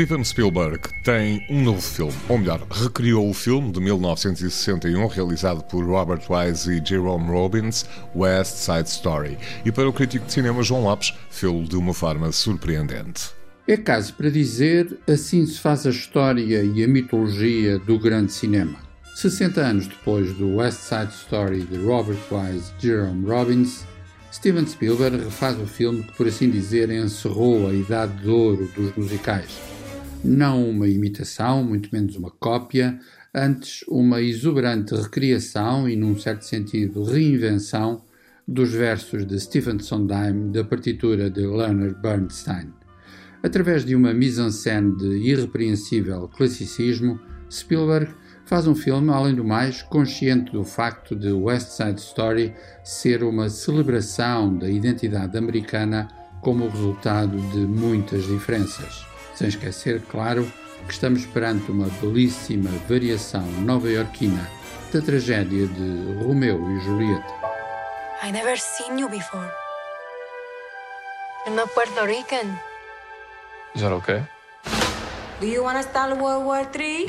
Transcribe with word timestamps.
Steven 0.00 0.22
Spielberg 0.22 0.88
tem 1.02 1.46
um 1.50 1.62
novo 1.62 1.80
filme, 1.80 2.14
ou 2.28 2.38
melhor, 2.38 2.66
recriou 2.70 3.28
o 3.28 3.34
filme 3.34 3.72
de 3.72 3.80
1961 3.80 5.06
realizado 5.06 5.62
por 5.64 5.84
Robert 5.84 6.22
Wise 6.28 6.72
e 6.72 6.86
Jerome 6.86 7.30
Robbins, 7.30 7.84
West 8.14 8.56
Side 8.56 8.88
Story, 8.88 9.38
e 9.64 9.72
para 9.72 9.88
o 9.88 9.92
crítico 9.92 10.26
de 10.26 10.32
cinema 10.32 10.62
João 10.62 10.84
Lopes, 10.84 11.14
fê-lo 11.30 11.64
de 11.64 11.76
uma 11.76 11.92
forma 11.92 12.30
surpreendente. 12.30 13.39
É 13.68 13.76
caso 13.76 14.14
para 14.14 14.30
dizer, 14.30 14.98
assim 15.06 15.46
se 15.46 15.58
faz 15.58 15.86
a 15.86 15.90
história 15.90 16.62
e 16.62 16.82
a 16.82 16.88
mitologia 16.88 17.78
do 17.78 17.98
grande 17.98 18.32
cinema. 18.32 18.78
60 19.14 19.60
anos 19.60 19.86
depois 19.86 20.32
do 20.34 20.56
West 20.56 20.80
Side 20.80 21.12
Story 21.12 21.60
de 21.64 21.76
Robert 21.76 22.18
Wise 22.30 22.72
e 22.78 22.86
Jerome 22.86 23.26
Robbins, 23.26 23.84
Steven 24.32 24.66
Spielberg 24.66 25.18
refaz 25.18 25.58
o 25.60 25.66
filme 25.66 26.02
que, 26.02 26.16
por 26.16 26.26
assim 26.26 26.50
dizer, 26.50 26.90
encerrou 26.90 27.68
a 27.68 27.74
idade 27.74 28.22
de 28.22 28.28
ouro 28.28 28.70
dos 28.74 28.96
musicais. 28.96 29.60
Não 30.24 30.68
uma 30.68 30.88
imitação, 30.88 31.62
muito 31.62 31.90
menos 31.92 32.16
uma 32.16 32.30
cópia, 32.30 32.98
antes 33.34 33.84
uma 33.88 34.22
exuberante 34.22 34.94
recriação 34.94 35.88
e, 35.88 35.96
num 35.96 36.18
certo 36.18 36.44
sentido, 36.44 37.04
reinvenção 37.04 38.02
dos 38.46 38.72
versos 38.72 39.26
de 39.26 39.38
Stephen 39.38 39.78
Sondheim 39.80 40.50
da 40.50 40.64
partitura 40.64 41.30
de 41.30 41.40
Leonard 41.40 42.00
Bernstein. 42.00 42.79
Através 43.42 43.84
de 43.84 43.94
uma 43.96 44.12
mise-en-scène 44.12 44.96
de 44.96 45.16
irrepreensível 45.16 46.28
classicismo, 46.28 47.18
Spielberg 47.50 48.14
faz 48.44 48.66
um 48.66 48.74
filme, 48.74 49.10
além 49.10 49.34
do 49.34 49.44
mais, 49.44 49.82
consciente 49.82 50.52
do 50.52 50.62
facto 50.62 51.16
de 51.16 51.32
West 51.32 51.68
Side 51.68 52.00
Story 52.00 52.54
ser 52.84 53.22
uma 53.22 53.48
celebração 53.48 54.56
da 54.56 54.68
identidade 54.68 55.38
americana 55.38 56.08
como 56.42 56.68
resultado 56.68 57.36
de 57.50 57.58
muitas 57.58 58.24
diferenças. 58.24 59.06
Sem 59.34 59.48
esquecer, 59.48 60.02
claro, 60.02 60.50
que 60.86 60.92
estamos 60.92 61.24
perante 61.26 61.70
uma 61.70 61.88
belíssima 62.00 62.70
variação 62.88 63.46
nova-iorquina 63.62 64.50
da 64.92 65.00
tragédia 65.00 65.66
de 65.66 66.24
Romeu 66.24 66.58
e 66.72 66.80
Julieta. 66.80 67.40
I 68.22 68.32
never 68.32 68.58
seen 68.58 68.98
you 68.98 69.08
before. 69.08 69.50
I'm 71.46 71.54
not 71.56 71.72
Puerto 71.72 72.04
Rican. 72.04 72.69
Is 73.74 73.82
that 73.82 73.92
okay? 73.92 74.24
Do 75.40 75.46
you 75.46 75.62
want 75.62 75.76
to 75.76 75.88
start 75.88 76.18
World 76.18 76.44
War 76.44 76.66
III? 76.74 77.06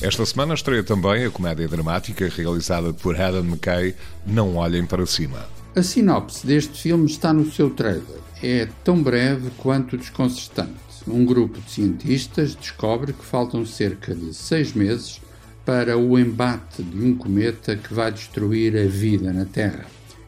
Esta 0.00 0.24
semana 0.24 0.54
estreia 0.54 0.84
também 0.84 1.24
a 1.24 1.30
comédia 1.30 1.66
dramática 1.66 2.28
realizada 2.28 2.92
por 2.92 3.20
Adam 3.20 3.44
McKay, 3.44 3.96
Não 4.24 4.54
Olhem 4.54 4.86
para 4.86 5.04
Cima. 5.06 5.44
A 5.74 5.82
sinopse 5.82 6.46
deste 6.46 6.80
filme 6.80 7.06
está 7.06 7.32
no 7.32 7.50
seu 7.50 7.68
trailer. 7.70 8.20
É 8.40 8.68
tão 8.84 9.02
breve 9.02 9.50
quanto 9.58 9.96
desconcertante. 9.96 10.78
Um 11.06 11.24
grupo 11.24 11.60
de 11.60 11.68
cientistas 11.68 12.54
descobre 12.54 13.12
que 13.12 13.24
faltam 13.24 13.66
cerca 13.66 14.14
de 14.14 14.32
seis 14.32 14.72
meses 14.72 15.20
para 15.64 15.98
o 15.98 16.16
embate 16.16 16.80
de 16.80 17.04
um 17.04 17.16
cometa 17.16 17.74
que 17.74 17.92
vai 17.92 18.12
destruir 18.12 18.76
a 18.76 18.86
vida 18.86 19.32
na 19.32 19.44
Terra. 19.44 19.84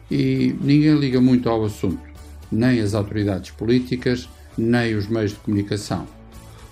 E 0.09 0.53
ninguém 0.59 0.95
liga 0.95 1.21
muito 1.21 1.49
ao 1.49 1.63
assunto, 1.63 2.03
nem 2.51 2.81
as 2.81 2.93
autoridades 2.93 3.51
políticas, 3.51 4.27
nem 4.57 4.95
os 4.95 5.07
meios 5.07 5.31
de 5.31 5.37
comunicação. 5.37 6.07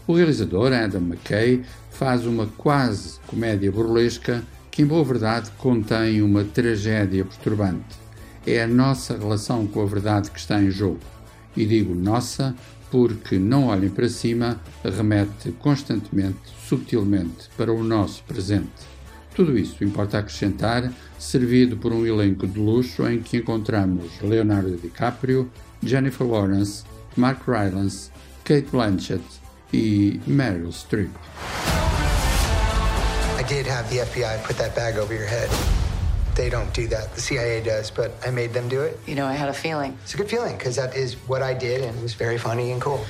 O 0.08 0.14
realizador, 0.14 0.74
Adam 0.74 1.02
McKay, 1.02 1.64
faz 1.92 2.26
uma 2.26 2.48
quase 2.58 3.20
comédia 3.28 3.72
burlesca 3.72 4.44
que, 4.72 4.82
em 4.82 4.86
boa 4.86 5.04
verdade, 5.04 5.52
contém 5.58 6.22
uma 6.22 6.44
tragédia 6.44 7.26
perturbante. 7.26 7.98
É 8.46 8.64
a 8.64 8.68
nossa 8.68 9.18
relação 9.18 9.68
com 9.68 9.82
a 9.82 9.86
verdade 9.86 10.32
que 10.32 10.40
está 10.40 10.62
em 10.62 10.72
jogo. 10.72 11.00
E 11.56 11.66
digo 11.66 11.94
nossa 11.94 12.56
porque 12.90 13.38
Não 13.38 13.68
Olhem 13.68 13.90
para 13.90 14.10
Cima 14.10 14.60
remete 14.84 15.52
constantemente, 15.52 16.40
subtilmente, 16.68 17.50
para 17.56 17.72
o 17.72 17.84
nosso 17.84 18.24
presente. 18.24 18.70
Tudo 19.36 19.58
isso, 19.58 19.84
importa 19.84 20.18
acrescentar, 20.18 20.92
servido 21.18 21.78
por 21.78 21.94
um 21.94 22.06
elenco 22.06 22.48
de 22.48 22.60
luxo 22.60 23.08
em 23.08 23.22
que 23.22 23.38
encontramos 23.38 24.20
Leonardo 24.22 24.76
DiCaprio, 24.76 25.50
Jennifer 25.82 26.28
Lawrence, 26.28 26.84
Mark 27.20 27.48
Rylance, 27.48 28.12
Kate 28.46 28.68
Blanchett 28.72 29.22
e 29.72 30.20
Meryl 30.26 30.72
Streep. 30.72 31.12
I 33.38 33.44
did 33.48 33.66
have 33.68 33.90
the 33.90 33.98
FBI 33.98 34.44
put 34.44 34.58
that 34.58 34.76
bag 34.76 34.98
over 34.98 35.14
your 35.14 35.28
head. 35.28 35.50
They 36.36 36.50
don't 36.50 36.74
do 36.74 36.88
that. 36.88 37.14
The 37.14 37.22
CIA 37.22 37.62
does, 37.62 37.92
but 37.92 38.12
I 38.26 38.32
made 38.32 38.54
them 38.54 38.70
do 38.70 38.82
it. 38.82 38.98
You 39.06 39.16
know, 39.16 39.26
I 39.26 39.34
had 39.34 39.50
a 39.50 39.54
feeling. 39.54 39.98
It's 40.04 40.14
a 40.14 40.18
good 40.18 40.30
feeling 40.30 40.58
because 40.58 40.76
that 40.78 40.96
is 40.96 41.16
what 41.28 41.42
I 41.42 41.54
did 41.54 41.82
and 41.84 41.98
it 41.98 42.02
was 42.02 42.14
very 42.14 42.38
funny 42.38 42.72
and 42.72 42.82
cool. 42.82 43.06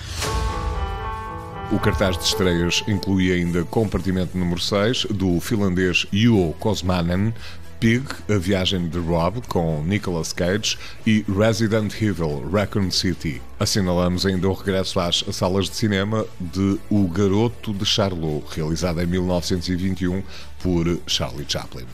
O 1.71 1.77
cartaz 1.77 2.17
de 2.17 2.23
estreias 2.23 2.83
inclui 2.87 3.31
ainda 3.31 3.63
Compartimento 3.63 4.35
número 4.35 4.59
6 4.59 5.05
do 5.11 5.39
finlandês 5.39 6.07
Juho 6.11 6.53
Kosmanen, 6.59 7.31
Pig, 7.79 8.03
A 8.29 8.37
Viagem 8.37 8.89
de 8.89 8.99
Rob, 8.99 9.41
com 9.47 9.81
Nicolas 9.83 10.33
Cage, 10.33 10.77
e 11.05 11.23
Resident 11.27 11.93
Evil 12.01 12.49
Raccoon 12.51 12.91
City. 12.91 13.41
Assinalamos 13.59 14.25
ainda 14.25 14.49
o 14.49 14.53
regresso 14.53 14.99
às 14.99 15.23
salas 15.31 15.69
de 15.69 15.75
cinema 15.75 16.25
de 16.39 16.77
O 16.89 17.07
Garoto 17.07 17.73
de 17.73 17.85
Charlot, 17.85 18.45
realizado 18.55 19.01
em 19.01 19.05
1921 19.05 20.21
por 20.61 20.99
Charlie 21.07 21.45
Chaplin. 21.47 21.85